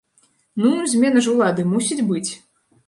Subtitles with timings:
[0.61, 2.29] Ну, змена ж улады мусіць быць.